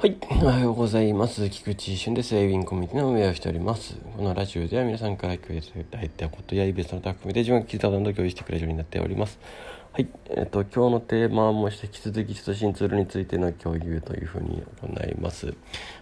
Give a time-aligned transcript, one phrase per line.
[0.00, 0.16] はい。
[0.30, 1.50] おはようございます。
[1.50, 2.36] 菊池俊です。
[2.36, 3.96] エイウィンコミュニティの運営をしております。
[4.16, 9.40] このラジオでは皆さんから共有いただいたことやイベントのタッグで自分が聞いたことを共有してくれるようになっております。
[9.90, 10.06] はい。
[10.30, 15.52] えっ、と、今日のテーマもして引き続き通信ツールについての共有というふうに行います。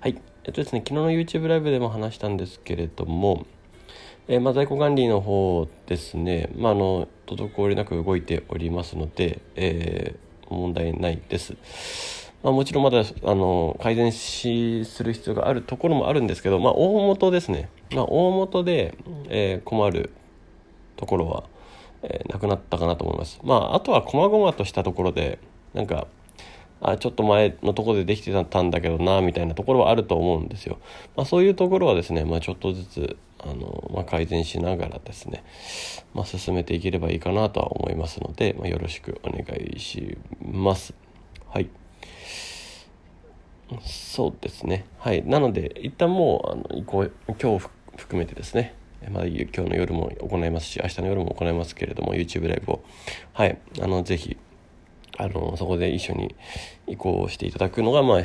[0.00, 0.18] はい。
[0.44, 3.44] えっとですね、昨日の YouTube ライブでも話したんですけれども、
[4.26, 10.14] えー、まあ、在庫管理の方ですね、まあ、あの滞りなく動いておりますので、え、
[10.48, 12.21] 問題ないです。
[12.42, 18.96] まあ、もちろんまだあの改善しする必要があるところもあるんですけど、まあ、大元ですね、まあ、大元で、
[19.28, 20.10] えー、困る
[20.96, 21.44] ところは、
[22.02, 23.40] えー、なくなったかなと思います。
[23.44, 25.38] まあ、あとは細々としたところで
[25.74, 26.06] なんか
[26.80, 30.78] あちょっと前のところでできてたんだけどなみたいなところはあると思うんですよ。
[31.16, 35.44] まあ、そういうところはですね、まあ、ちょっとずつあの、まあ、改善しながらですね、
[36.12, 40.92] まあ、進めていければいいかなとは思いますので、まあ、よろしくお願いします。
[41.48, 41.81] はい。
[43.80, 44.84] そうですね。
[44.98, 45.24] はい。
[45.24, 48.74] なので、一旦もう、あの、移行、今日含めてですね、
[49.10, 52.84] まあ、今日の夜も行いますし、明日の夜も行いますけれども、YouTube ライブを、
[53.32, 54.36] はい、あの、ぜひ、
[55.18, 56.34] あの、そこで一緒に
[56.86, 58.22] 移行していただくのが、まあ、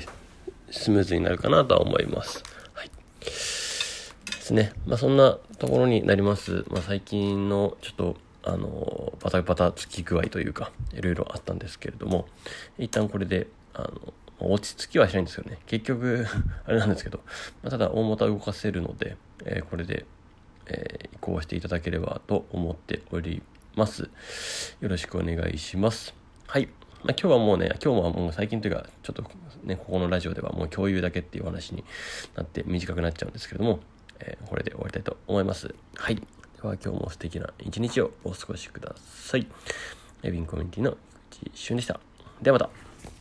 [0.70, 2.44] スムーズになるかなとは思います。
[2.74, 2.92] はい。
[3.20, 4.74] ですね。
[4.86, 6.66] まあ、そんなところになります。
[6.70, 12.28] まあ、最近の、ちょっと、あの、バタバタつき具合というか、いろいろあったんですけれども、
[12.78, 13.48] 一旦これで、
[13.78, 15.60] あの、落ち着きはしないんですよね。
[15.68, 16.26] 結局
[16.66, 17.20] あれなんですけど、
[17.64, 20.06] まあ、ただ大元は動かせるので、えー、これで、
[20.66, 23.42] えー、移行していただければと思っており
[23.76, 24.10] ます。
[24.82, 26.14] よろしくお願いします。
[26.48, 26.68] はい。
[27.04, 29.24] まあ、今日はもうね、今日はもう最近というか、ちょっと
[29.64, 31.84] ね、ここのラジオではもう共有だけっていう話に
[32.36, 33.80] なって短くなっちゃうんですけども、
[34.20, 35.74] えー、これで終わりたいと思います。
[35.96, 36.16] はい。
[36.16, 36.24] で
[36.64, 39.48] は今日も素敵な一日をお過ごしください。
[40.24, 40.98] エビンコミュニティの
[41.30, 42.00] 菊池俊でした。
[42.42, 43.17] ではまた。